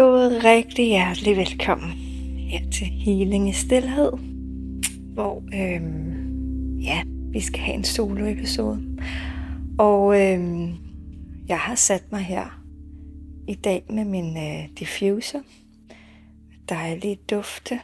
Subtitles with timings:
[0.00, 1.90] God rigtig hjertelig velkommen
[2.50, 4.12] her til Healing i Stilhed,
[5.14, 8.98] hvor øhm, ja, vi skal have en solo-episode.
[9.78, 10.74] Og øhm,
[11.48, 12.62] jeg har sat mig her
[13.48, 15.42] i dag med min øh, diffuser.
[16.68, 17.80] Dejlige dufte.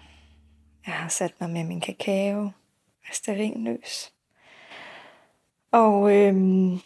[0.86, 2.50] Jeg har sat mig med min kakao
[3.10, 4.12] asterinløs.
[5.72, 6.78] Og øhm,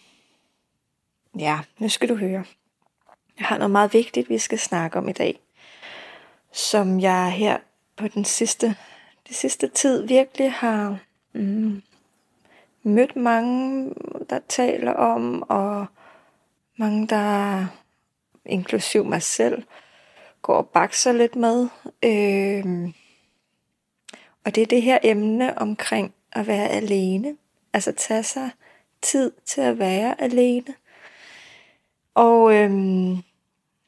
[1.39, 2.45] ja, nu skal du høre.
[3.39, 5.41] Jeg har noget meget vigtigt, vi skal snakke om i dag,
[6.53, 7.59] som jeg her
[7.97, 8.77] på den sidste,
[9.29, 10.99] det sidste tid virkelig har
[11.33, 11.83] mm,
[12.83, 13.95] mødt mange,
[14.31, 15.87] der taler om, og
[16.77, 17.67] mange, der
[18.45, 19.63] inklusiv mig selv,
[20.43, 21.69] går og bakser lidt med.
[22.03, 22.93] Øh,
[24.45, 27.37] og det er det her emne omkring at være alene.
[27.73, 28.51] Altså tage sig
[29.03, 30.75] tid til at være alene.
[32.15, 33.23] Og øhm,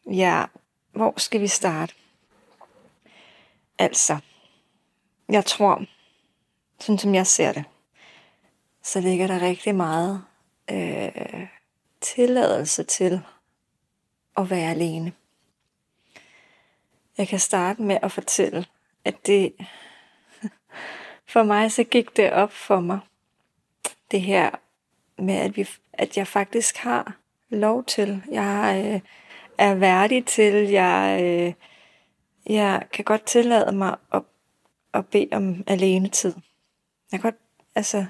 [0.07, 0.45] ja,
[0.93, 1.95] hvor skal vi starte?
[3.79, 4.19] Altså,
[5.29, 5.85] jeg tror,
[6.81, 7.65] sådan som jeg ser det,
[8.83, 10.25] så ligger der rigtig meget
[10.71, 11.47] øh,
[12.01, 13.21] tilladelse til
[14.37, 15.13] at være alene.
[17.19, 18.67] Jeg kan starte med at fortælle,
[19.05, 19.55] at det
[21.33, 23.01] for mig så gik det op for mig,
[24.11, 24.51] det her
[25.19, 27.17] med, at, vi, at jeg faktisk har
[27.49, 28.23] lov til.
[28.31, 29.01] Jeg øh,
[29.59, 30.69] er værdig til.
[30.69, 31.53] Jeg, øh,
[32.55, 34.23] jeg kan godt tillade mig at,
[34.95, 36.35] at bede om alene tid.
[37.13, 37.41] Jeg kan godt,
[37.75, 38.07] altså,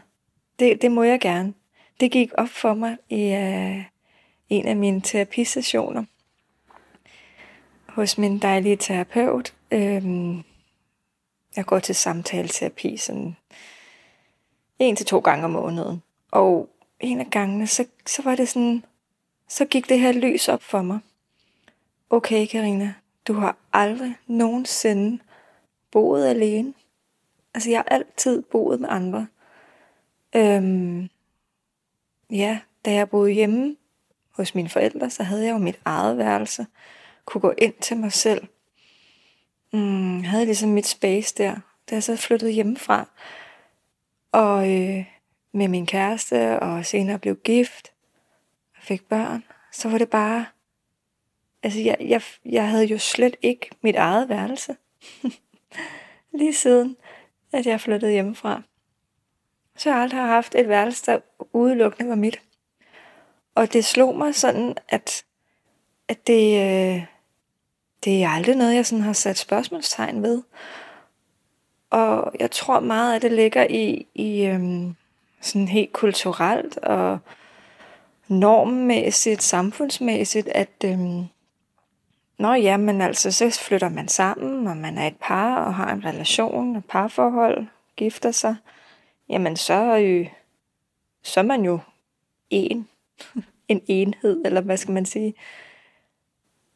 [0.59, 1.55] det, det må jeg gerne.
[2.01, 3.85] Det gik op for mig i øh,
[4.49, 6.05] en af mine terapisessioner
[7.89, 9.55] hos min dejlige terapeut.
[9.71, 10.05] Øh,
[11.57, 13.37] jeg går til samtaleterapi sådan
[14.79, 16.03] en til to gange om måneden.
[16.31, 16.69] Og
[17.01, 18.85] en af gangene, så, så var det sådan,
[19.49, 20.99] så gik det her lys op for mig.
[22.13, 22.95] Okay, Karina,
[23.29, 25.23] du har aldrig nogensinde
[25.91, 26.75] boet alene.
[27.55, 29.27] Altså, jeg har altid boet med andre.
[30.37, 31.09] Øhm,
[32.31, 33.77] ja, da jeg boede hjemme
[34.31, 36.67] hos mine forældre, så havde jeg jo mit eget værelse.
[37.25, 38.47] Kunne gå ind til mig selv.
[39.73, 41.57] Mm, havde ligesom mit space der.
[41.91, 43.09] Da jeg så flyttede hjemmefra,
[44.33, 45.05] og øh,
[45.53, 47.93] med min kæreste, og senere blev gift,
[48.77, 50.47] og fik børn, så var det bare,
[51.63, 54.77] altså jeg, jeg, jeg havde jo slet ikke mit eget værelse,
[56.39, 56.97] lige siden,
[57.53, 58.63] at jeg flyttede hjemmefra.
[59.77, 61.19] Så jeg aldrig har haft et værelse, der
[61.53, 62.43] udelukkende var mit.
[63.55, 65.25] Og det slog mig sådan, at,
[66.09, 67.05] at det, øh,
[68.05, 70.43] det er aldrig noget, jeg sådan har sat spørgsmålstegn ved.
[71.91, 74.97] Og jeg tror meget, at det ligger i, i øhm,
[75.41, 77.19] sådan helt kulturelt og
[78.29, 81.27] normmæssigt, samfundsmæssigt, at øhm,
[82.43, 85.93] Nå ja, men altså, så flytter man sammen, og man er et par, og har
[85.93, 87.67] en relation, et parforhold,
[87.97, 88.57] gifter sig.
[89.29, 90.27] Jamen, så er, jo,
[91.23, 91.79] så er man jo
[92.51, 92.89] en.
[93.69, 95.35] en enhed, eller hvad skal man sige.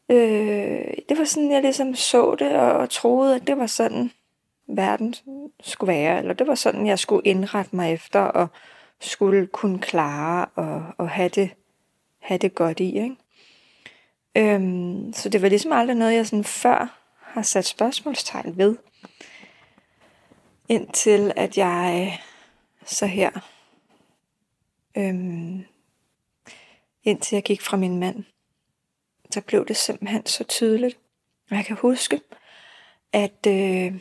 [0.09, 4.11] Øh, det var sådan, jeg ligesom så det, og, og troede, at det var sådan,
[4.67, 5.15] verden
[5.61, 8.49] skulle være, eller det var sådan, jeg skulle indrette mig efter, og
[9.01, 11.51] skulle kunne klare og, og have, det,
[12.19, 12.99] have det godt i.
[12.99, 13.17] Ikke?
[14.37, 18.77] Øhm, så det var ligesom aldrig noget, jeg sådan før har sat spørgsmålstegn ved.
[20.69, 22.27] Indtil at jeg øh,
[22.87, 23.31] så her,
[24.97, 25.65] øhm,
[27.05, 28.25] indtil jeg gik fra min mand,
[29.31, 30.99] så blev det simpelthen så tydeligt.
[31.51, 32.21] Og jeg kan huske,
[33.13, 33.95] at øh,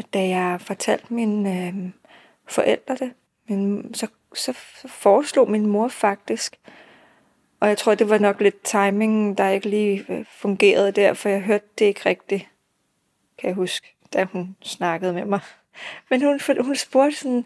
[0.00, 1.90] at da jeg fortalte mine øh,
[2.48, 3.12] forældre det,
[3.48, 4.52] min, så, så,
[4.82, 6.60] så foreslog min mor faktisk,
[7.60, 11.28] og jeg tror, det var nok lidt timing, der ikke lige øh, fungerede der, for
[11.28, 12.48] jeg hørte det ikke rigtigt,
[13.38, 15.40] kan jeg huske, da hun snakkede med mig.
[16.10, 17.44] Men hun, hun spurgte sådan,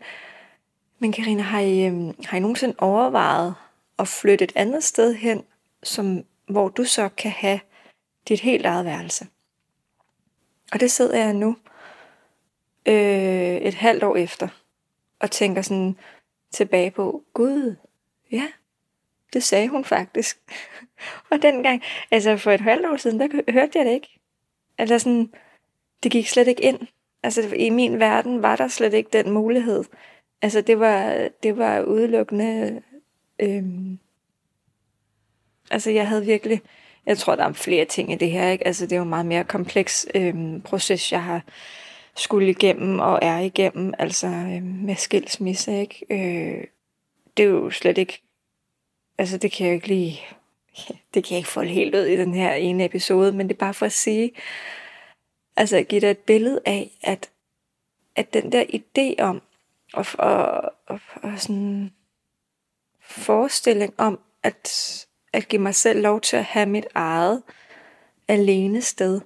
[0.99, 3.55] men Karina, har I, øhm, har I nogensinde overvejet
[3.99, 5.45] at flytte et andet sted hen,
[5.83, 7.61] som, hvor du så kan have
[8.29, 9.27] dit helt eget værelse?
[10.73, 11.57] Og det sidder jeg nu
[12.87, 14.49] øh, et halvt år efter,
[15.21, 15.97] og tænker sådan
[16.53, 17.77] tilbage på, Gud,
[18.33, 18.49] ja,
[19.35, 20.39] det sagde hun faktisk.
[21.31, 24.21] og dengang, altså for et halvt år siden, der hørte jeg det ikke.
[24.79, 25.33] Altså sådan,
[26.03, 26.79] det gik slet ikke ind.
[27.23, 29.85] Altså i min verden var der slet ikke den mulighed.
[30.43, 32.83] Altså det var, det var udelukkende,
[33.39, 33.99] øhm,
[35.71, 36.61] altså jeg havde virkelig,
[37.07, 38.67] jeg tror der er flere ting i det her, ikke?
[38.67, 41.43] Altså det er jo en meget mere kompleks øhm, proces, jeg har
[42.17, 46.07] skulle igennem og er igennem, altså øhm, med skilsmisse, ikke?
[46.11, 46.65] Øh,
[47.37, 48.23] det er jo slet ikke,
[49.19, 50.21] altså det kan jeg ikke lige
[51.15, 53.59] det kan jeg ikke folde helt ud i den her ene episode, men det er
[53.59, 54.33] bare for at sige,
[55.57, 57.31] altså at give dig et billede af, at,
[58.17, 59.43] at den der idé om,
[59.93, 61.93] og, og, og, og sådan
[63.01, 67.43] forestilling om, at, at give mig selv lov til at have mit eget
[68.29, 69.21] alene sted,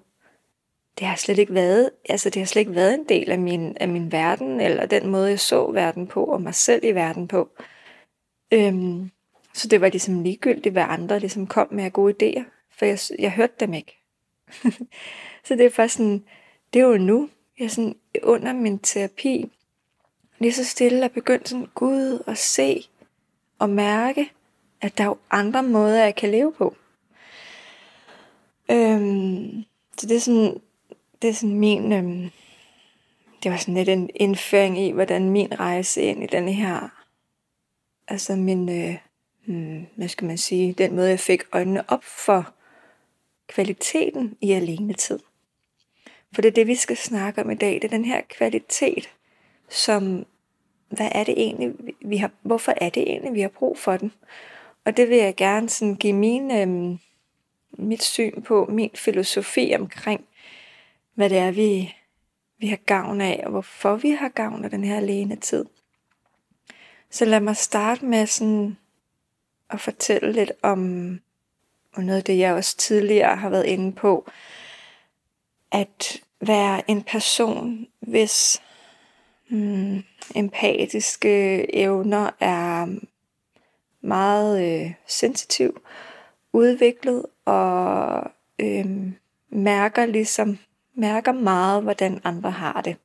[0.99, 3.76] det har slet ikke været, altså det har slet ikke været en del af min,
[3.76, 7.29] af min verden, eller den måde, jeg så verden på, og mig selv i verden
[7.29, 7.49] på.
[8.52, 9.11] Øhm,
[9.58, 12.99] så det var ligesom ligegyldigt, hvad andre ligesom kom med af gode idéer, for jeg,
[13.19, 13.99] jeg hørte dem ikke.
[15.46, 16.25] så det er faktisk sådan,
[16.72, 17.28] det er jo nu,
[17.58, 19.50] jeg sådan under min terapi,
[20.38, 22.84] lige så stille er begyndt sådan, Gud at se
[23.58, 24.32] og mærke,
[24.81, 26.76] at der er jo andre måder, jeg kan leve på.
[28.70, 29.64] Øhm,
[29.99, 30.61] så det er sådan,
[31.22, 32.31] det er sådan min, øhm,
[33.43, 37.04] det var sådan lidt en indføring i, hvordan min rejse ind i den her,
[38.08, 38.99] altså min, øh,
[39.49, 42.55] hmm, hvad skal man sige, den måde jeg fik øjnene op for
[43.49, 45.19] kvaliteten i alene tid.
[46.35, 47.75] For det er det, vi skal snakke om i dag.
[47.75, 49.11] Det er den her kvalitet,
[49.69, 50.27] som,
[50.89, 54.12] hvad er det egentlig, vi har, hvorfor er det egentlig, vi har brug for den?
[54.85, 56.99] Og det vil jeg gerne sådan give min, øhm,
[57.73, 60.25] mit syn på, min filosofi omkring,
[61.15, 61.95] hvad det er, vi,
[62.59, 65.65] vi har gavn af, og hvorfor vi har gavn af den her alene tid.
[67.11, 68.77] Så lad mig starte med sådan
[69.70, 70.81] at fortælle lidt om,
[71.94, 74.31] og noget af det, jeg også tidligere har været inde på,
[75.73, 78.62] at være en person, hvis
[79.49, 80.03] mm,
[80.35, 82.87] empatiske evner er
[84.00, 85.81] meget øh, sensitiv,
[86.53, 88.87] udviklet og øh,
[89.50, 90.59] mærker ligesom
[90.99, 92.97] mærker meget, hvordan andre har det.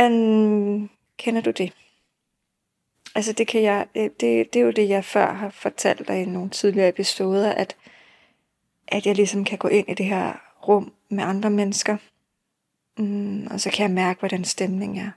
[0.00, 1.72] Um, kender du det?
[3.18, 6.22] Altså det kan jeg, øh, det, det er jo det, jeg før har fortalt dig
[6.22, 7.76] i nogle tidligere episoder, at,
[8.88, 10.32] at jeg ligesom kan gå ind i det her
[10.68, 11.96] rum med andre mennesker,
[12.98, 15.10] mm, og så kan jeg mærke, hvordan stemningen er.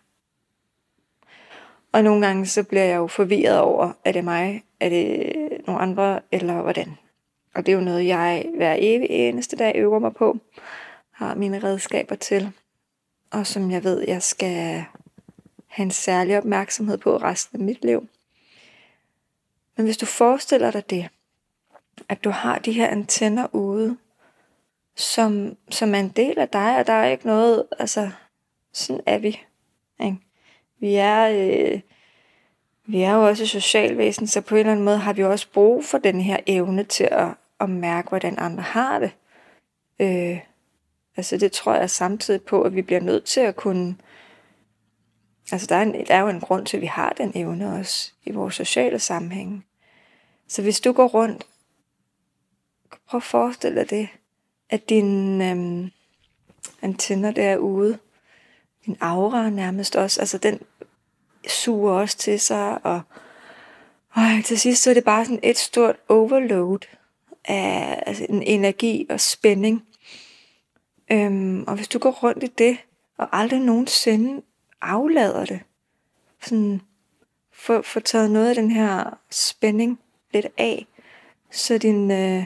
[1.91, 5.33] Og nogle gange så bliver jeg jo forvirret over, er det mig, er det
[5.67, 6.97] nogle andre, eller hvordan.
[7.55, 10.37] Og det er jo noget, jeg hver evig eneste dag øver mig på
[11.11, 12.51] har mine redskaber til,
[13.31, 14.85] og som jeg ved, jeg skal
[15.71, 18.07] have en særlig opmærksomhed på resten af mit liv.
[19.77, 21.09] Men hvis du forestiller dig det,
[22.09, 23.97] at du har de her antenner ude,
[24.95, 28.09] som, som er en del af dig, og der er ikke noget, altså,
[28.73, 29.41] sådan er vi.
[30.03, 30.17] Ikke?
[30.79, 31.81] Vi er, øh,
[32.85, 35.85] vi er jo også socialvæsen, så på en eller anden måde har vi også brug
[35.85, 37.27] for den her evne til at,
[37.59, 39.11] at mærke, hvordan andre har det.
[39.99, 40.39] Øh,
[41.17, 43.95] Altså det tror jeg samtidig på, at vi bliver nødt til at kunne...
[45.51, 47.79] Altså der er, en, der er jo en grund til, at vi har den evne
[47.79, 49.65] også i vores sociale sammenhæng.
[50.47, 51.47] Så hvis du går rundt,
[53.09, 54.09] prøv at forestille dig det,
[54.69, 55.91] at din øhm,
[56.81, 57.97] antenner derude,
[58.85, 60.59] din aura nærmest også, altså den
[61.47, 63.01] suger også til sig, og,
[64.09, 66.79] og til sidst så er det bare sådan et stort overload
[67.45, 69.83] af altså en energi og spænding,
[71.11, 72.77] Øhm, og hvis du går rundt i det,
[73.17, 74.41] og aldrig nogensinde
[74.81, 75.59] aflader det,
[76.41, 76.81] sådan
[77.53, 79.99] få, få taget noget af den her spænding
[80.33, 80.85] lidt af,
[81.51, 82.45] så din, øh,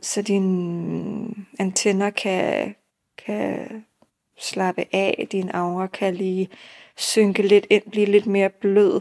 [0.00, 2.74] så din antenner kan,
[3.26, 3.84] kan
[4.38, 6.48] slappe af, din aura kan lige
[6.96, 9.00] synke lidt ind, blive lidt mere blød.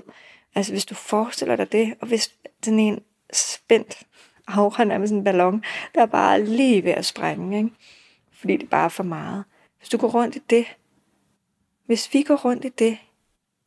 [0.55, 2.35] Altså hvis du forestiller dig det, og hvis
[2.65, 2.99] den en
[3.33, 4.03] spændt
[4.47, 5.63] aura, nærmest en ballon,
[5.95, 7.69] der er bare lige ved at sprænge, ikke?
[8.31, 9.43] fordi det bare er for meget.
[9.77, 10.65] Hvis du går rundt i det,
[11.85, 12.97] hvis vi går rundt i det,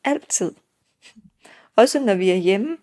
[0.05, 0.53] altid,
[1.77, 2.77] også når vi er hjemme,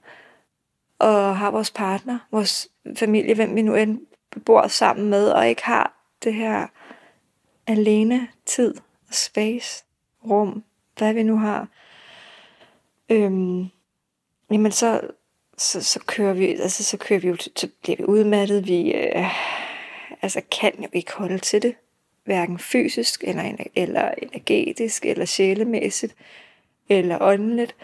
[1.00, 4.00] og har vores partner, vores familie, hvem vi nu end
[4.46, 6.68] bor sammen med, og ikke har det her
[7.68, 8.75] alene tid,
[9.08, 9.86] og space,
[10.25, 10.63] rum,
[10.98, 11.68] hvad vi nu har,
[13.10, 13.68] øhm,
[14.52, 15.02] jamen så,
[15.58, 19.25] så, så kører vi, altså så kører vi jo, så bliver vi udmattet, vi øh,
[20.22, 21.75] altså kan jo ikke holde til det
[22.24, 26.15] hverken fysisk, eller, eller energetisk, eller sjælemæssigt,
[26.89, 27.75] eller åndeligt.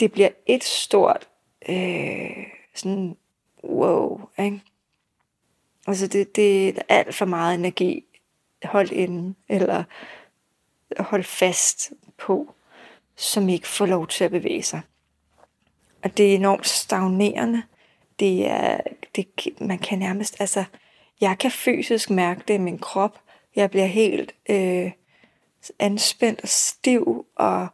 [0.00, 1.28] Det bliver et stort
[1.68, 3.16] øh, sådan
[3.64, 4.60] wow, ikke?
[5.86, 8.04] Altså det, det er alt for meget energi
[8.64, 9.84] holdt inde, eller
[10.98, 12.54] holdt fast på,
[13.16, 14.80] som ikke får lov til at bevæge sig.
[16.02, 17.62] Og det er enormt stagnerende.
[18.18, 18.80] Det er,
[19.16, 19.26] det,
[19.60, 20.64] man kan nærmest, altså,
[21.20, 23.21] jeg kan fysisk mærke det i min krop,
[23.56, 24.92] jeg bliver helt øh,
[25.78, 27.68] anspændt og stiv, og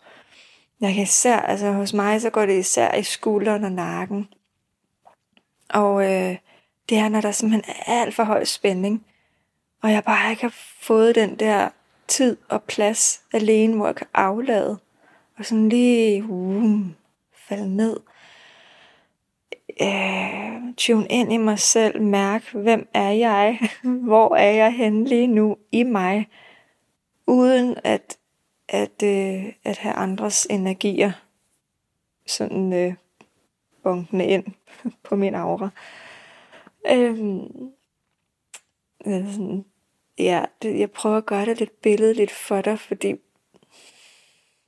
[0.80, 4.28] jeg kan især, altså hos mig, så går det især i skulderen og nakken.
[5.68, 6.37] Og øh,
[6.88, 9.06] det er, når der simpelthen er alt for høj spænding,
[9.82, 11.68] og jeg bare ikke har fået den der
[12.08, 14.78] tid og plads alene, hvor jeg kan aflade,
[15.38, 16.80] og sådan lige uh,
[17.49, 18.00] falde ned.
[19.80, 20.27] Øh,
[20.78, 23.58] tune ind i mig selv, mærk, hvem er jeg,
[24.08, 26.28] hvor er jeg henne lige nu i mig,
[27.26, 28.18] uden at,
[28.68, 31.12] at, øh, at have andres energier
[32.26, 32.94] sådan øh,
[33.82, 34.44] bunkende ind
[35.04, 35.68] på min aura.
[36.90, 37.73] Øhm,
[39.04, 39.64] sådan,
[40.18, 43.14] ja, det, jeg prøver at gøre det lidt billedligt for dig, fordi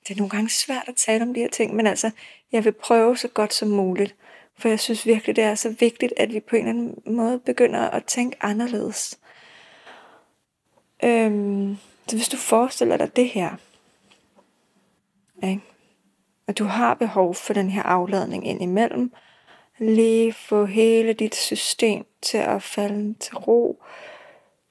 [0.09, 2.11] det er nogle gange svært at tale om de her ting, men altså,
[2.53, 4.17] jeg vil prøve så godt som muligt,
[4.61, 7.39] for jeg synes virkelig, det er så vigtigt, at vi på en eller anden måde
[7.39, 9.19] begynder at tænke anderledes.
[11.05, 11.77] Øhm,
[12.07, 13.57] så hvis du forestiller dig det her,
[15.43, 15.61] ikke?
[16.47, 19.13] og du har behov for den her afladning ind imellem,
[19.79, 23.83] lige få hele dit system til at falde til ro,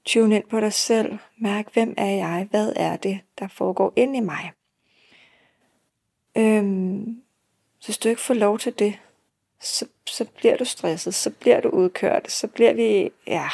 [0.05, 4.15] tune ind på dig selv, mærk hvem er jeg, hvad er det, der foregår ind
[4.15, 4.51] i mig.
[6.35, 7.21] Øhm,
[7.79, 8.99] så hvis du ikke får lov til det,
[9.61, 13.49] så, så bliver du stresset, så bliver du udkørt, så bliver vi, ja,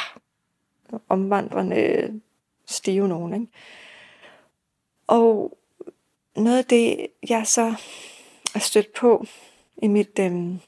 [1.08, 2.20] omvandrende
[2.66, 3.46] stive nogen, ikke?
[5.06, 5.58] Og
[6.36, 7.74] noget af det, jeg så
[8.54, 9.26] er stødt på
[9.82, 10.60] i mit, øhm,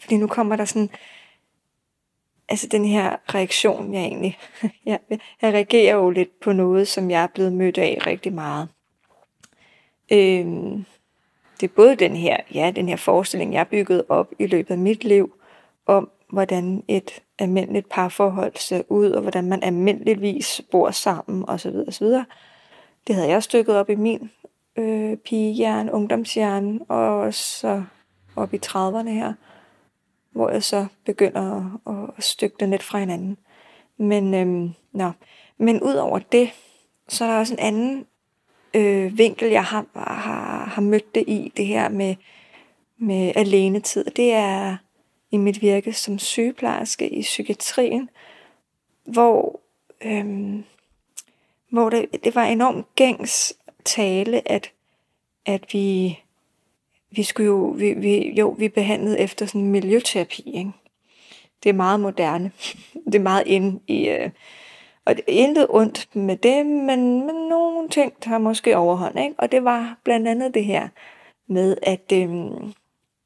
[0.00, 0.90] fordi nu kommer der sådan,
[2.48, 4.38] altså den her reaktion, jeg egentlig,
[4.86, 5.00] jeg,
[5.42, 8.68] jeg reagerer jo lidt på noget, som jeg er blevet mødt af rigtig meget.
[10.12, 10.84] Øhm,
[11.60, 14.78] det er både den her, ja, den her forestilling, jeg byggede op i løbet af
[14.78, 15.34] mit liv,
[15.86, 21.76] om hvordan et almindeligt parforhold ser ud, og hvordan man almindeligvis bor sammen, osv.
[21.88, 22.06] osv.
[23.06, 24.30] Det havde jeg stykket op i min
[24.76, 27.84] øh, pigehjerne, ungdomshjerne, og så
[28.36, 29.32] op i 30'erne her,
[30.30, 33.38] hvor jeg så begynder at, at stykke det lidt fra hinanden.
[33.96, 35.10] Men, øhm, nå.
[35.58, 36.50] Men ud over det,
[37.08, 38.06] så er der også en anden
[38.74, 40.14] øh, vinkel, jeg har, har,
[40.72, 42.14] har mødt det i, det her med,
[42.98, 44.04] med alenetid.
[44.04, 44.76] Det er
[45.30, 48.10] i mit virke som sygeplejerske i psykiatrien,
[49.04, 49.60] hvor,
[50.04, 50.64] øhm,
[51.70, 54.72] hvor det, det var enormt gængs tale, at,
[55.46, 56.18] at vi,
[57.10, 60.72] vi skulle jo, vi, vi, jo, vi behandlede efter sådan miljøterapi, ikke?
[61.62, 62.52] Det er meget moderne.
[63.06, 64.30] Det er meget ind i, øh,
[65.04, 69.34] og det intet ondt med det, men, men nogle ting har måske overhånd, ikke?
[69.38, 70.88] Og det var blandt andet det her
[71.46, 72.30] med, at, øh,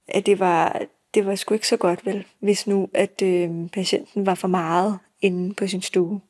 [0.09, 0.83] at det var,
[1.15, 4.99] det var sgu ikke så godt vel, hvis nu, at øh, patienten var for meget
[5.23, 6.21] inde på sin stue.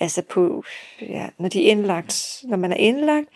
[0.00, 0.64] Altså på,
[1.00, 3.28] ja, når de er indlagt, når man er indlagt,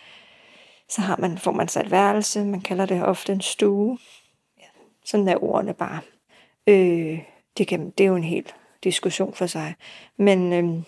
[0.88, 3.98] så har man, får man sig et værelse, man kalder det ofte en stue.
[4.58, 4.66] Ja,
[5.04, 6.00] sådan er ordene bare.
[6.66, 7.18] Øh,
[7.58, 8.52] det, kan, det er jo en hel
[8.84, 9.75] diskussion for sig.
[10.16, 10.82] Men, øh,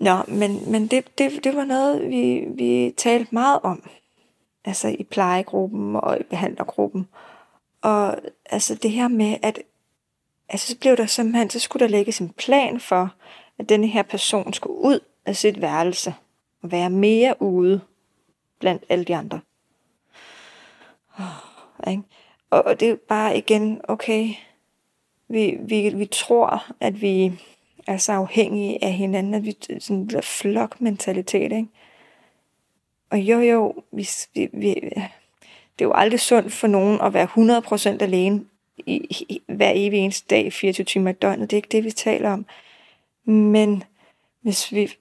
[0.00, 3.88] nå, men, men det, det, det var noget, vi, vi talte meget om.
[4.64, 7.08] Altså i plejegruppen og i behandlergruppen.
[7.82, 8.16] Og
[8.50, 9.62] altså det her med, at
[10.48, 13.14] altså, så blev der simpelthen, så skulle der lægges en plan for,
[13.58, 16.14] at denne her person skulle ud af sit værelse
[16.62, 17.80] og være mere ude
[18.58, 19.40] blandt alle de andre.
[21.18, 22.02] Oh, ikke?
[22.50, 24.28] Og, og det er bare igen, okay,
[25.28, 27.32] vi, vi, vi tror, at vi
[27.86, 31.68] er så afhængige af hinanden, at vi sådan en flokmentalitet, ikke?
[33.10, 34.74] Og jo, jo, vi, vi, vi,
[35.78, 38.44] det er jo aldrig sundt for nogen at være 100% alene
[38.86, 41.50] i, i, hver evig eneste dag, 24 timer i døgnet.
[41.50, 42.46] Det er ikke det, vi taler om.
[43.24, 43.84] Men
[44.40, 44.92] hvis vi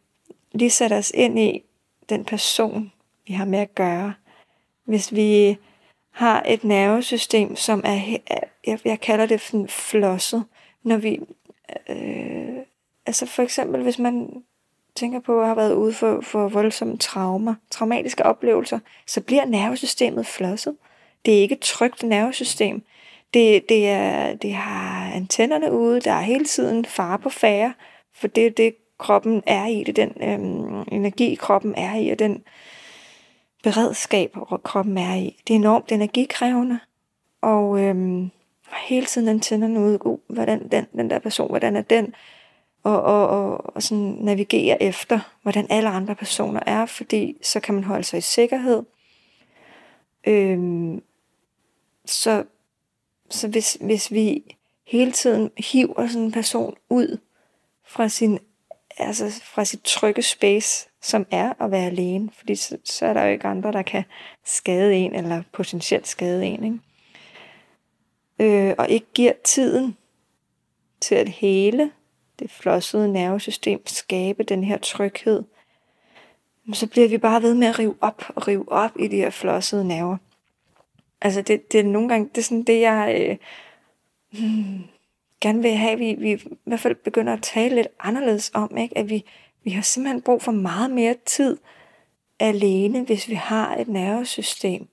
[0.52, 1.64] lige sætter os ind i
[2.10, 2.92] den person,
[3.28, 4.14] vi har med at gøre,
[4.84, 5.58] hvis vi
[6.12, 8.18] har et nervesystem, som er,
[8.68, 10.44] jeg, jeg kalder det flosset,
[10.84, 11.20] når vi,
[11.90, 12.51] øh,
[13.12, 14.44] altså for eksempel hvis man
[14.96, 20.26] tænker på at have været ude for, for voldsomme traumer, traumatiske oplevelser, så bliver nervesystemet
[20.26, 20.76] flosset.
[21.26, 22.84] Det er ikke et trygt nervesystem.
[23.34, 27.74] Det, det, er, det har antennerne ude, der er hele tiden fare på færre,
[28.14, 32.10] for det er det, kroppen er i, det er den øhm, energi, kroppen er i,
[32.10, 32.44] og den
[33.64, 35.42] beredskab, kroppen er i.
[35.48, 36.80] Det er enormt energikrævende,
[37.42, 38.32] og øhm,
[38.88, 42.14] hele tiden antennerne ude, uh, hvordan den, den der person, hvordan er den,
[42.84, 47.76] og, og, og, og sådan navigere efter, hvordan alle andre personer er, fordi så kan
[47.76, 48.84] man holde sig i sikkerhed.
[50.28, 51.04] Øhm,
[52.06, 52.44] så
[53.32, 54.44] så hvis, hvis vi
[54.88, 57.18] hele tiden hiver sådan en person ud
[57.84, 58.40] fra sin
[58.98, 63.24] altså fra sit trygge space, som er at være alene, fordi så, så er der
[63.24, 64.04] jo ikke andre, der kan
[64.46, 66.64] skade en, eller potentielt skade en.
[68.40, 68.68] Ikke?
[68.70, 69.98] øh, og ikke giver tiden
[71.02, 71.92] til at hele
[72.42, 75.44] det flossede nervesystem, skabe den her tryghed,
[76.74, 79.30] så bliver vi bare ved med at rive op og rive op i de her
[79.30, 80.18] flossede nerver.
[81.22, 83.38] Altså det, det er nogle gange, det er sådan det, jeg øh,
[84.40, 84.84] hmm,
[85.42, 88.98] gerne vil have, vi, vi i hvert fald begynder at tale lidt anderledes om, ikke?
[88.98, 89.26] at vi,
[89.64, 91.58] vi har simpelthen brug for meget mere tid
[92.40, 94.88] alene, hvis vi har et nervesystem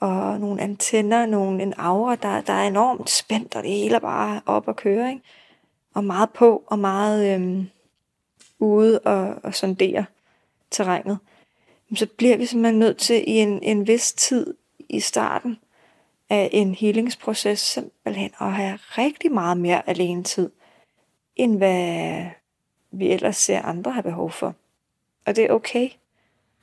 [0.00, 4.00] og nogle antenner, nogle, en aura, der, der er enormt spændt, og det hele er
[4.00, 5.22] bare op og køre, ikke?
[5.94, 7.68] Og meget på, og meget øhm,
[8.58, 10.04] ude og, og sondere
[10.70, 11.18] terrænet,
[11.94, 14.54] så bliver vi simpelthen nødt til i en, en vis tid
[14.88, 15.58] i starten
[16.30, 20.50] af en healingsproces simpelthen at have rigtig meget mere alene tid,
[21.36, 22.24] end hvad
[22.90, 24.54] vi ellers ser andre have behov for.
[25.26, 25.90] Og det er okay.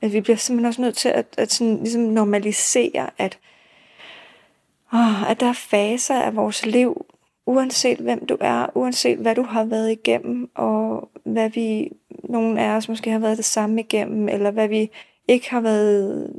[0.00, 3.38] At vi bliver simpelthen også nødt til at, at sådan, ligesom normalisere, at,
[4.92, 7.06] åh, at der er faser af vores liv,
[7.46, 12.76] uanset hvem du er, uanset hvad du har været igennem, og hvad vi, nogle af
[12.76, 14.90] os måske har været det samme igennem, eller hvad vi
[15.28, 16.32] ikke har været,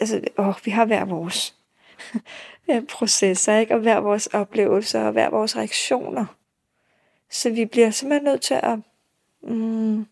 [0.00, 1.54] altså, åh, vi har hver vores
[2.70, 3.74] øh, processer, ikke?
[3.74, 6.26] og hver vores oplevelser, og hver vores reaktioner.
[7.30, 8.78] Så vi bliver simpelthen nødt til at,
[9.42, 10.06] mm,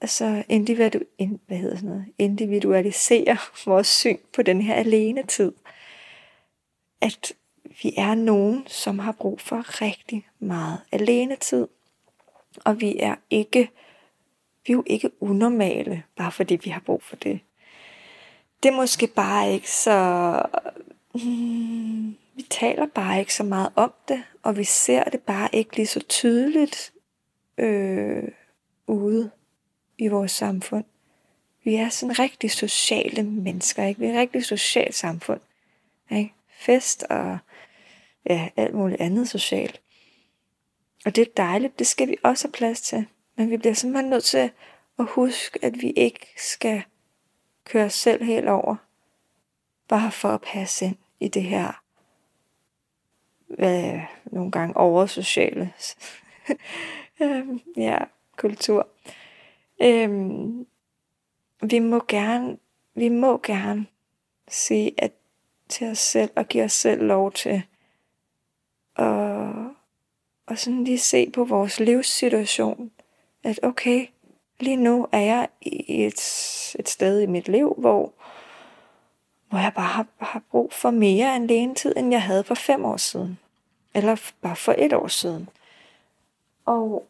[0.00, 5.52] altså individu, ind, hvad hedder sådan noget, individualisere vores syn på den her alene tid.
[7.00, 7.32] At
[7.82, 11.66] vi er nogen, som har brug for rigtig meget alenetid.
[12.64, 13.70] Og vi er ikke,
[14.66, 17.40] vi er jo ikke unormale, bare fordi vi har brug for det.
[18.62, 20.42] Det er måske bare ikke så...
[21.14, 25.76] Hmm, vi taler bare ikke så meget om det, og vi ser det bare ikke
[25.76, 26.92] lige så tydeligt
[27.58, 28.28] øh,
[28.86, 29.30] ude
[29.98, 30.84] i vores samfund.
[31.64, 34.00] Vi er sådan rigtig sociale mennesker, ikke?
[34.00, 35.40] Vi er et rigtig socialt samfund.
[36.10, 36.34] Ikke?
[36.48, 37.38] Fest og
[38.28, 39.80] ja, alt muligt andet socialt.
[41.04, 43.06] Og det er dejligt, det skal vi også have plads til.
[43.36, 44.50] Men vi bliver simpelthen nødt til
[44.98, 46.82] at huske, at vi ikke skal
[47.64, 48.76] køre os selv helt over.
[49.88, 51.82] Bare for at passe ind i det her
[53.48, 55.72] hvad, nogle gange oversociale
[57.22, 57.98] øhm, ja,
[58.36, 58.88] kultur.
[59.82, 60.66] Øhm,
[61.62, 62.58] vi må gerne,
[62.94, 63.86] vi må gerne
[64.48, 65.12] sige at
[65.68, 67.62] til os selv og give os selv lov til
[68.98, 69.54] og,
[70.46, 72.90] og sådan lige se på vores livssituation,
[73.44, 74.06] at okay,
[74.60, 76.20] lige nu er jeg i et,
[76.78, 78.12] et sted i mit liv, hvor,
[79.48, 82.84] hvor jeg bare har, har brug for mere alene tid, end jeg havde for fem
[82.84, 83.38] år siden.
[83.94, 85.48] Eller bare for et år siden.
[86.66, 87.06] Og,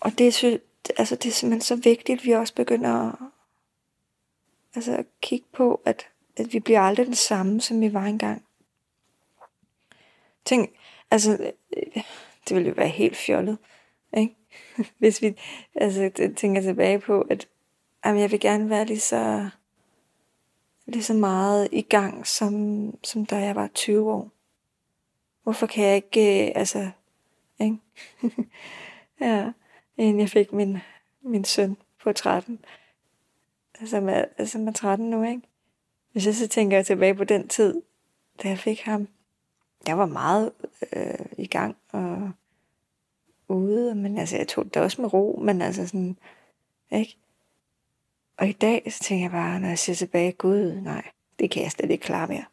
[0.00, 0.60] og det, synes,
[0.96, 3.14] altså det er simpelthen så vigtigt, at vi også begynder at,
[4.74, 8.42] altså at kigge på, at, at vi bliver aldrig den samme, som vi var engang.
[10.44, 10.70] Tænk,
[11.10, 12.02] altså, øh,
[12.48, 13.58] det ville jo være helt fjollet,
[14.16, 14.36] ikke?
[14.98, 15.34] Hvis vi
[15.74, 17.48] altså, tænker tilbage på, at
[18.04, 19.48] jamen, jeg vil gerne være lige så,
[20.86, 24.30] lige så meget i gang, som, som da jeg var 20 år.
[25.42, 26.90] Hvorfor kan jeg ikke, øh, altså,
[27.60, 27.78] ikke?
[29.20, 29.52] ja,
[29.96, 30.78] inden jeg fik min,
[31.22, 32.64] min søn på 13,
[33.80, 35.42] altså med, altså er 13 nu, ikke?
[36.12, 37.82] Hvis jeg så tænker tilbage på den tid,
[38.42, 39.08] da jeg fik ham,
[39.88, 40.52] jeg var meget
[40.92, 42.30] øh, i gang og
[43.48, 46.16] ude, men altså, jeg tog det også med ro, men altså sådan,
[46.92, 47.16] ikke?
[48.36, 51.02] Og i dag, så tænker jeg bare, når jeg ser tilbage, gud, nej,
[51.38, 52.44] det kan jeg slet ikke klare mere.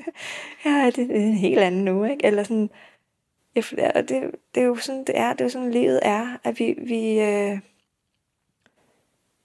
[0.64, 2.26] ja, det, det er en helt anden nu, ikke?
[2.26, 2.70] Eller sådan,
[3.54, 3.64] jeg,
[4.08, 6.74] det, det er jo sådan, det er, det er jo sådan, livet er, at vi,
[6.78, 7.58] vi, øh,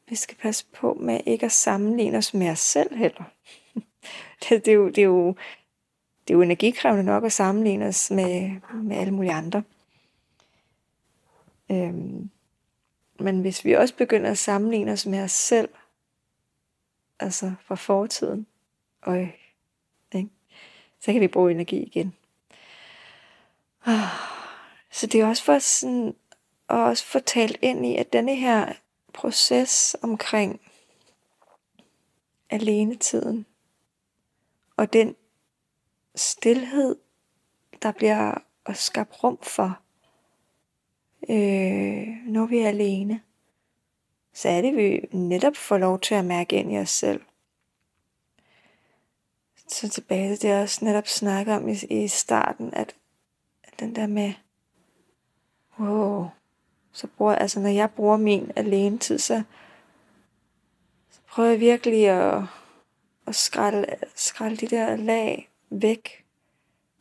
[0.10, 3.24] vi skal passe på med ikke at sammenligne os med os selv heller.
[4.44, 5.36] det, det, er jo, det, er jo,
[6.28, 9.64] det er jo energikrævende nok at sammenligne os med, med alle mulige andre.
[11.72, 12.30] Øhm,
[13.20, 15.70] men hvis vi også begynder at sammenligne os med os selv,
[17.20, 18.48] altså fra fortiden,
[19.02, 19.28] og,
[20.14, 20.30] ikke?
[21.00, 22.14] så kan vi bruge energi igen.
[24.92, 26.16] Så det er også for sådan,
[26.70, 28.74] at også få talt ind i, at denne her
[29.14, 30.62] proces omkring
[32.50, 33.46] alenetiden,
[34.78, 35.16] og den
[36.15, 36.95] stillhed,
[37.82, 38.38] der bliver
[38.73, 39.80] skabt rum for,
[41.30, 43.21] øh, når vi er alene,
[44.34, 47.21] så er det, vi netop får lov til at mærke ind i os selv.
[49.67, 52.95] Så tilbage til det, jeg også netop snakker om i, i starten, at,
[53.63, 54.34] at den der med,
[55.80, 56.28] wow,
[56.91, 59.43] så bruger, altså når jeg bruger min alene tid, så,
[61.10, 62.43] så prøver jeg virkelig at,
[63.28, 66.25] at skralde, skralde de der lag væk,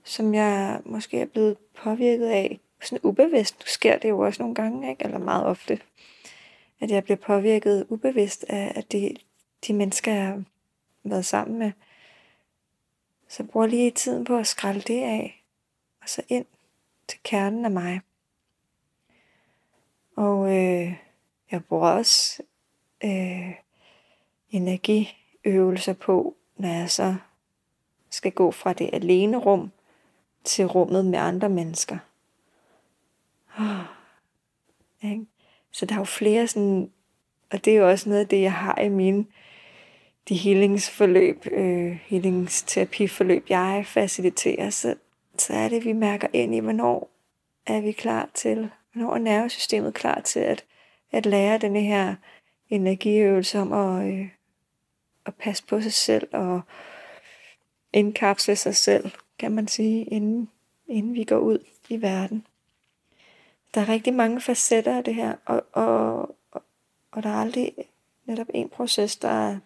[0.05, 2.61] som jeg måske er blevet påvirket af.
[2.83, 5.05] Sådan ubevidst nu sker det jo også nogle gange, ikke?
[5.05, 5.81] eller meget ofte,
[6.81, 9.17] at jeg bliver påvirket ubevidst af, at de,
[9.67, 10.43] de mennesker, jeg har
[11.05, 11.73] været sammen med.
[13.29, 15.45] Så jeg bruger lige tiden på at skralde det af,
[16.03, 16.47] og så ind
[17.09, 18.01] til kernen af mig.
[20.17, 20.95] Og øh,
[21.51, 22.43] jeg bruger også
[23.05, 23.55] øh,
[24.51, 27.17] energiøvelser på, når jeg så
[28.15, 29.71] skal gå fra det alene rum
[30.45, 31.99] til rummet med andre mennesker.
[33.59, 33.85] Oh,
[35.11, 35.27] ikke?
[35.71, 36.91] Så der er jo flere sådan,
[37.53, 39.25] og det er jo også noget af det, jeg har i mine
[40.29, 44.95] de healingsforløb, øh, healingsterapiforløb, jeg faciliterer, så,
[45.39, 47.11] så er det, vi mærker ind i, hvornår
[47.67, 50.65] er vi klar til, hvornår er nervesystemet klar til at,
[51.13, 52.15] at lære denne her
[52.71, 54.29] energiøvelse om at, øh,
[55.27, 56.61] at passe på sig selv og
[57.95, 60.51] indkapsle sig selv, kan man sige, inden,
[60.87, 62.47] inden vi går ud i verden.
[63.75, 66.19] Der er rigtig mange facetter af det her, og, og,
[67.13, 67.75] og, der er aldrig
[68.25, 69.59] netop en proces, der er,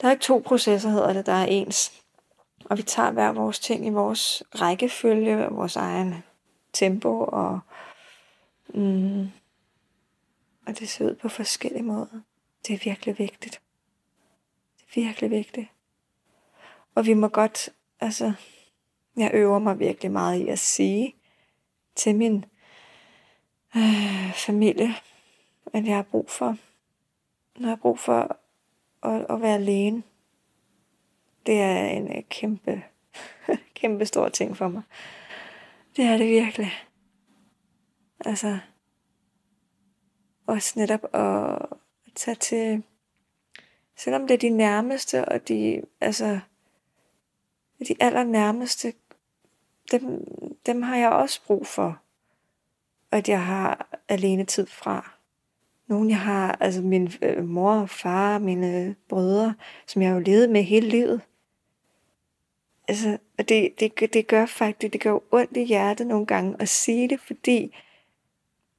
[0.00, 2.02] der er ikke to processer, hedder det, der er ens.
[2.64, 6.14] Og vi tager hver vores ting i vores rækkefølge, vores egen
[6.72, 7.60] tempo, og,
[8.68, 9.28] mm,
[10.66, 12.20] og det ser ud på forskellige måder.
[12.66, 13.60] Det er virkelig vigtigt.
[14.78, 15.73] Det er virkelig vigtigt.
[16.94, 18.32] Og vi må godt, altså,
[19.16, 21.14] jeg øver mig virkelig meget i at sige
[21.94, 22.44] til min
[23.76, 24.88] øh, familie,
[25.72, 26.56] at jeg har brug for,
[27.56, 28.38] når jeg har brug for
[29.02, 30.02] at, at være alene.
[31.46, 32.82] Det er en øh, kæmpe,
[33.80, 34.82] kæmpe stor ting for mig.
[35.96, 36.72] Det er det virkelig.
[38.24, 38.58] Altså,
[40.46, 41.66] også netop at
[42.14, 42.82] tage til,
[43.96, 46.40] selvom det er de nærmeste, og de, altså,
[47.80, 48.92] de allernærmeste,
[49.90, 50.24] dem,
[50.66, 52.00] dem har jeg også brug for,
[53.10, 55.10] at jeg har alene tid fra.
[55.86, 59.54] Nogen jeg har, altså min øh, mor og far, mine brødre,
[59.86, 61.20] som jeg har jo levet med hele livet.
[62.88, 66.68] Altså, og det, det, det gør faktisk, det gør ondt i hjertet nogle gange at
[66.68, 67.74] sige det, fordi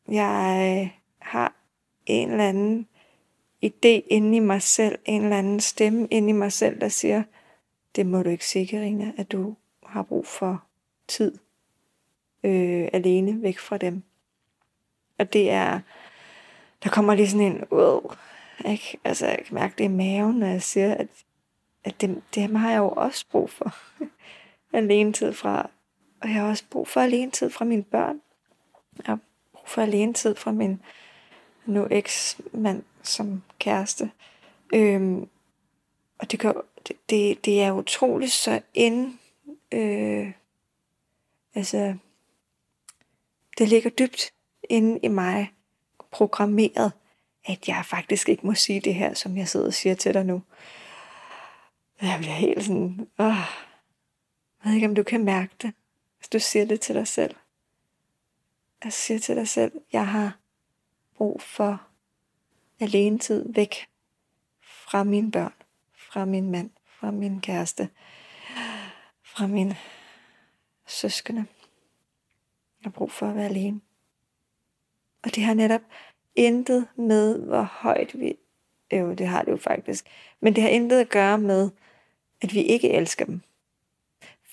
[0.08, 1.56] jeg øh, har
[2.06, 2.88] en eller anden
[3.66, 7.24] idé inde i mig selv, en eller anden stemme inde i mig selv, der siger,
[7.96, 9.56] det må du ikke sige, Karina, at du
[9.86, 10.64] har brug for
[11.08, 11.38] tid
[12.44, 14.04] øh, alene væk fra dem.
[15.20, 15.80] Og det er,
[16.84, 18.12] der kommer lige sådan en, wow,
[18.66, 18.98] ikke?
[19.04, 21.08] Altså, jeg kan mærke det i maven, når jeg siger, at,
[21.84, 23.76] at det, det har jeg jo også brug for.
[24.74, 25.70] alene tid fra,
[26.22, 28.22] og jeg har også brug for alene tid fra mine børn.
[28.98, 29.20] Jeg har
[29.54, 30.82] brug for alene tid fra min
[31.66, 34.12] nu eks-mand som kæreste.
[34.74, 35.30] Øhm,
[36.20, 36.54] og det, kan,
[36.88, 39.18] det, det, det er utroligt så ind,
[39.72, 40.32] øh,
[41.56, 41.96] altså,
[43.58, 44.34] det ligger dybt
[44.70, 45.54] inde i mig,
[46.12, 46.92] programmeret,
[47.46, 50.26] at jeg faktisk ikke må sige det her, som jeg sidder og siger til dig
[50.26, 50.42] nu.
[52.02, 53.46] Jeg bliver helt sådan, åh, jeg
[54.64, 55.74] ved ikke, om du kan mærke det,
[56.18, 57.36] hvis du siger det til dig selv.
[58.84, 60.38] Jeg siger til dig selv, jeg har
[61.18, 61.82] brug for
[62.80, 63.88] alene tid væk
[64.62, 65.54] fra mine børn,
[65.94, 66.70] fra min mand,
[67.06, 67.90] fra min kæreste,
[69.24, 69.74] fra min
[70.88, 71.46] søskende.
[72.80, 73.82] Jeg har brug for at være alene.
[75.24, 75.82] Og det har netop
[76.36, 78.36] intet med, hvor højt vi...
[78.92, 80.06] Jo, det har det jo faktisk.
[80.40, 81.70] Men det har intet at gøre med,
[82.42, 83.42] at vi ikke elsker dem.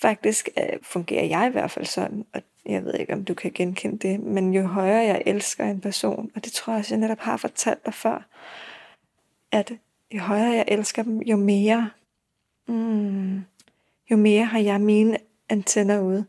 [0.03, 3.53] Faktisk øh, fungerer jeg i hvert fald sådan, og jeg ved ikke, om du kan
[3.55, 7.01] genkende det, men jo højere jeg elsker en person, og det tror jeg også, jeg
[7.01, 8.29] netop har fortalt dig før,
[9.53, 9.73] at
[10.15, 11.91] jo højere jeg elsker dem, jo mere,
[12.67, 13.45] mm,
[14.11, 16.27] jo mere har jeg mine antenner ude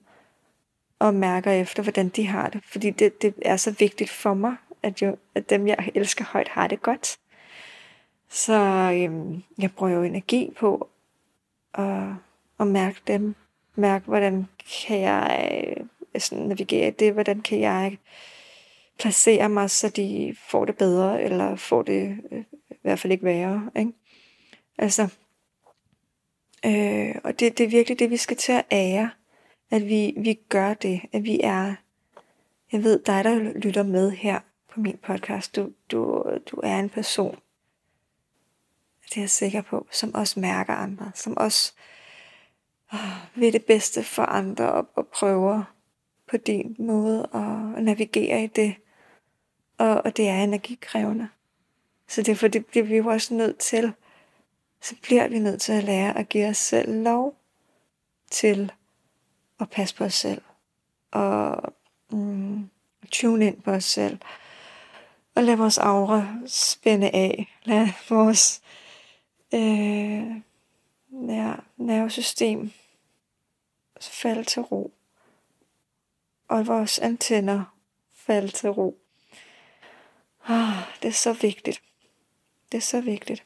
[1.00, 2.62] og mærker efter, hvordan de har det.
[2.66, 6.48] Fordi det, det er så vigtigt for mig, at, jo, at dem, jeg elsker højt,
[6.48, 7.18] har det godt.
[8.30, 8.54] Så
[8.94, 10.90] øhm, jeg bruger jo energi på
[11.74, 12.10] at,
[12.60, 13.36] at mærke dem.
[13.76, 14.48] Mærke, hvordan
[14.88, 17.14] kan jeg øh, sådan navigere i det?
[17.14, 17.98] Hvordan kan jeg
[19.00, 23.26] placere mig, så de får det bedre, eller får det øh, i hvert fald ikke
[23.26, 23.70] værre.
[23.76, 23.92] Ikke?
[24.78, 25.08] Altså,
[26.66, 29.12] øh, og det, det er virkelig det, vi skal til at ære,
[29.72, 31.76] at vi, vi gør det, at vi er,
[32.72, 34.40] jeg ved dig, der lytter med her
[34.74, 37.40] på min podcast, du, du, du er en person,
[39.10, 41.74] det er jeg sikker på, som også mærker andre, som også
[42.94, 43.00] øh,
[43.36, 45.64] vil det bedste for andre og, og prøver
[46.30, 48.76] på din måde at navigere i det.
[49.78, 51.30] Og, og det er energikrævende.
[52.08, 53.94] Så derfor det bliver vi jo også nødt til,
[54.84, 57.36] så bliver vi nødt til at lære at give os selv lov
[58.32, 58.72] til
[59.60, 60.42] at passe på os selv.
[61.12, 61.74] Og
[62.10, 62.70] mm,
[63.12, 64.20] tune ind på os selv.
[65.36, 67.58] Og lade vores aura spænde af.
[67.64, 68.62] Lad vores
[69.54, 70.42] øh,
[71.30, 72.72] ja, nervesystem
[74.02, 74.94] falde til ro.
[76.48, 77.78] Og vores antenner
[78.14, 78.98] falde til ro.
[80.48, 81.82] Ah, det er så vigtigt.
[82.72, 83.44] Det er så vigtigt.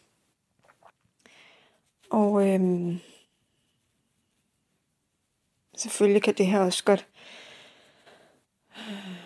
[2.10, 3.00] Og øhm,
[5.78, 7.08] selvfølgelig kan det her også godt...
[8.78, 9.18] Øh,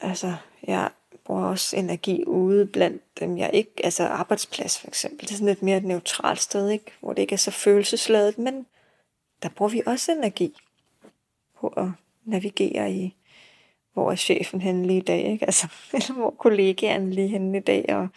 [0.00, 0.90] altså, jeg
[1.24, 3.72] bruger også energi ude blandt dem, jeg ikke...
[3.84, 5.20] Altså arbejdsplads for eksempel.
[5.20, 6.92] Det er sådan lidt mere et neutralt sted, ikke?
[7.00, 8.66] Hvor det ikke er så følelsesladet, men
[9.42, 10.56] der bruger vi også energi
[11.60, 11.88] på at
[12.24, 13.16] navigere i,
[13.92, 15.44] hvor er chefen henne lige i dag, ikke?
[15.44, 18.08] Altså, eller hvor kollegaen lige henne i dag, og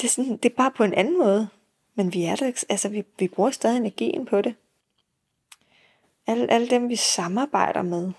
[0.00, 1.48] det er, sådan, det er bare på en anden måde.
[1.94, 4.54] Men vi er der, altså vi, vi bruger stadig energien på det.
[6.26, 8.12] Alle, alle dem, vi samarbejder med,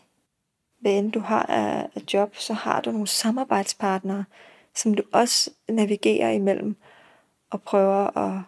[0.79, 4.25] hvad end du har af, af job, så har du nogle samarbejdspartnere,
[4.75, 6.75] som du også navigerer imellem
[7.49, 8.41] og prøver at,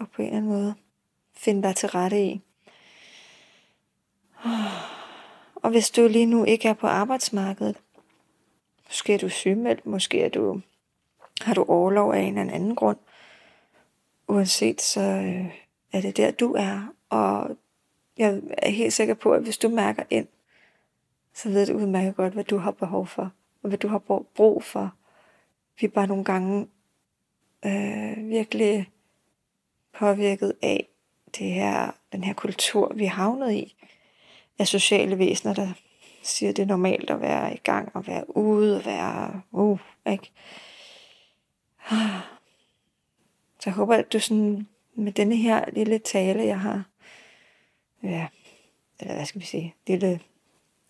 [0.00, 0.74] at på en eller anden måde
[1.34, 2.40] finde dig til rette i.
[5.54, 7.76] Og hvis du lige nu ikke er på arbejdsmarkedet,
[8.86, 10.60] måske er du sygemeldt, måske er du,
[11.40, 12.98] har du overlov af en eller anden grund,
[14.28, 15.46] uanset så øh,
[15.92, 16.94] er det der, du er.
[17.08, 17.56] Og
[18.18, 20.26] jeg er helt sikker på, at hvis du mærker ind,
[21.34, 23.98] så ved du udmærket godt, hvad du har behov for, og hvad du har
[24.34, 24.92] brug for.
[25.80, 26.68] Vi er bare nogle gange
[27.64, 28.90] øh, virkelig
[29.98, 30.88] påvirket af
[31.38, 33.76] det her, den her kultur, vi er havnet i,
[34.58, 35.68] af sociale væsener, der
[36.22, 39.78] siger, at det er normalt at være i gang, og være ude, og være, uh,
[40.06, 40.30] ikke?
[41.90, 42.37] Ah.
[43.60, 46.84] Så jeg håber, at du sådan, med denne her lille tale, jeg har,
[48.02, 48.28] ja,
[49.00, 50.20] eller hvad skal vi sige, lille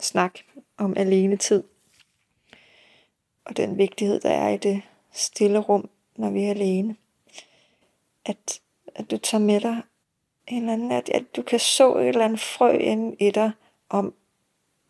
[0.01, 0.39] snak
[0.77, 1.63] om alene tid,
[3.45, 6.97] og den vigtighed, der er i det stille rum, når vi er alene,
[8.25, 8.61] at,
[8.95, 9.83] at du tager med dig
[10.47, 13.53] en eller anden, at, at du kan så et eller andet frø ind i dig
[13.89, 14.15] om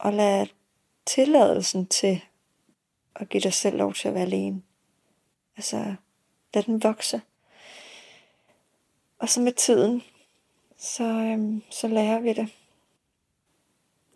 [0.04, 0.48] at lade
[1.06, 2.20] tilladelsen til
[3.14, 4.62] at give dig selv lov til at være alene.
[5.56, 5.94] Altså,
[6.54, 7.20] lad den vokse.
[9.18, 10.02] Og så med tiden,
[10.76, 12.48] så, øhm, så lærer vi det.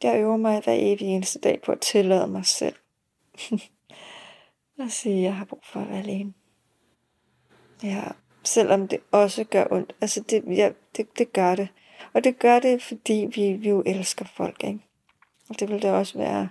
[0.03, 2.77] Jeg øver mig hver evig eneste dag på at tillade mig selv.
[4.79, 6.35] og sige, at jeg har brug for at være alene.
[7.83, 8.05] Ja,
[8.45, 9.95] selvom det også gør ondt.
[10.01, 11.69] Altså, det, ja, det, det gør det.
[12.13, 14.81] Og det gør det, fordi vi, vi jo elsker folk, ikke?
[15.49, 16.49] Og det vil det også være.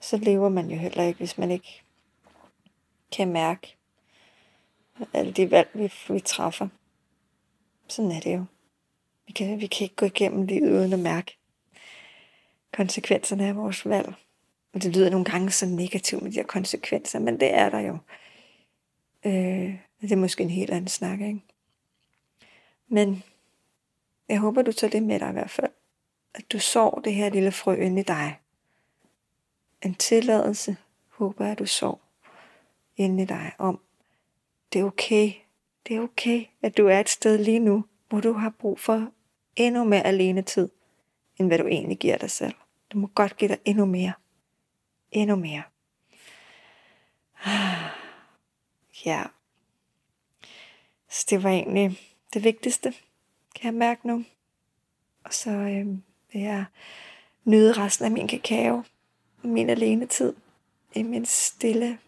[0.00, 1.82] Så lever man jo heller ikke, hvis man ikke
[3.12, 3.76] kan mærke
[5.12, 6.68] alle de valg, vi, vi træffer.
[7.88, 8.44] Sådan er det jo.
[9.26, 11.36] Vi kan, vi kan ikke gå igennem livet uden at mærke
[12.72, 14.14] konsekvenserne af vores valg.
[14.74, 17.80] Og det lyder nogle gange så negativt med de her konsekvenser, men det er der
[17.80, 17.98] jo.
[19.24, 21.40] Øh, det er måske en helt anden snak, ikke?
[22.88, 23.22] Men
[24.28, 25.70] jeg håber, du tager det med dig i hvert fald.
[26.34, 28.38] At du sår det her lille frø inde i dig.
[29.82, 30.76] En tilladelse
[31.08, 32.00] håber jeg, at du sår
[32.96, 33.80] inde i dig om,
[34.72, 35.32] det er okay.
[35.88, 39.10] Det er okay, at du er et sted lige nu, hvor du har brug for
[39.56, 40.68] endnu mere alene tid,
[41.38, 42.54] end hvad du egentlig giver dig selv.
[42.92, 44.12] Du må godt give dig endnu mere.
[45.10, 45.62] Endnu mere.
[49.06, 49.24] Ja.
[51.08, 51.98] Så det var egentlig
[52.34, 52.94] det vigtigste,
[53.54, 54.24] kan jeg mærke nu.
[55.24, 55.86] Og så øh,
[56.32, 56.64] vil jeg
[57.44, 58.82] nyde resten af min kakao,
[59.42, 60.34] min alene tid,
[60.94, 61.98] i min stille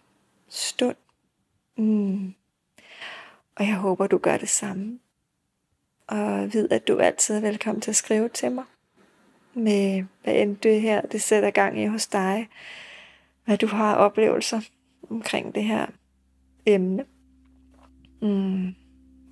[0.48, 0.96] stund.
[1.76, 2.34] Mm.
[3.56, 4.98] Og jeg håber, du gør det samme.
[6.06, 8.64] Og ved, at du altid er velkommen til at skrive til mig.
[9.54, 12.48] Med hvad end det her, det sætter gang i hos dig.
[13.44, 14.60] Hvad du har oplevelser
[15.10, 15.86] omkring det her
[16.66, 17.04] emne.
[18.22, 18.74] Mm.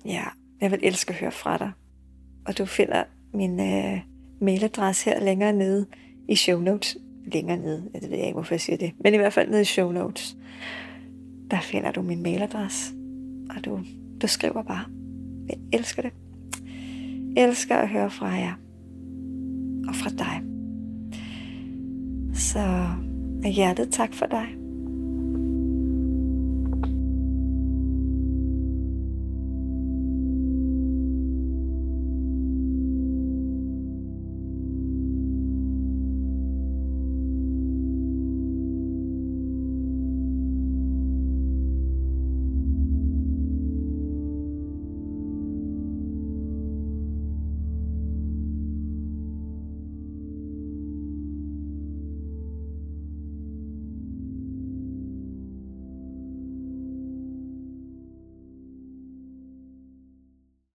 [0.05, 0.23] Ja,
[0.61, 1.71] jeg vil elske at høre fra dig.
[2.45, 4.01] Og du finder min øh,
[4.41, 5.85] mailadresse her længere nede
[6.27, 6.97] i show notes.
[7.25, 8.93] Længere nede, jeg ved ikke, hvorfor jeg siger det.
[8.99, 10.35] Men i hvert fald nede i show notes.
[11.51, 12.93] Der finder du min mailadresse.
[13.49, 13.79] Og du,
[14.23, 14.85] beskriver bare.
[15.49, 16.11] Jeg elsker det.
[17.35, 18.53] Jeg elsker at høre fra jer.
[19.87, 20.43] Og fra dig.
[22.33, 22.59] Så
[23.43, 24.62] af hjertet tak for dig.